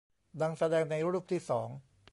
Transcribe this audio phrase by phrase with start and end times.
[0.41, 1.69] ดังแสดงในรูปที่สอง